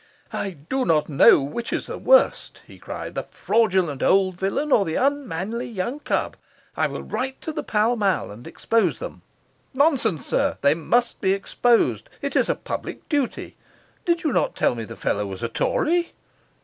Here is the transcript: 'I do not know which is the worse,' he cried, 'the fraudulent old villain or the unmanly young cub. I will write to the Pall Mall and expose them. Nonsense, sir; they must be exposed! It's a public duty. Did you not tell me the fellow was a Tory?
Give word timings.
'I 0.33 0.49
do 0.67 0.83
not 0.83 1.09
know 1.09 1.43
which 1.43 1.71
is 1.71 1.85
the 1.85 1.99
worse,' 1.99 2.51
he 2.65 2.79
cried, 2.79 3.13
'the 3.13 3.21
fraudulent 3.21 4.01
old 4.01 4.35
villain 4.35 4.71
or 4.71 4.83
the 4.83 4.95
unmanly 4.95 5.67
young 5.67 5.99
cub. 5.99 6.35
I 6.75 6.87
will 6.87 7.03
write 7.03 7.39
to 7.41 7.53
the 7.53 7.61
Pall 7.61 7.95
Mall 7.95 8.31
and 8.31 8.47
expose 8.47 8.97
them. 8.97 9.21
Nonsense, 9.75 10.25
sir; 10.25 10.57
they 10.61 10.73
must 10.73 11.21
be 11.21 11.33
exposed! 11.33 12.09
It's 12.19 12.49
a 12.49 12.55
public 12.55 13.07
duty. 13.09 13.55
Did 14.03 14.23
you 14.23 14.33
not 14.33 14.55
tell 14.55 14.73
me 14.73 14.85
the 14.85 14.95
fellow 14.97 15.27
was 15.27 15.43
a 15.43 15.49
Tory? 15.49 16.13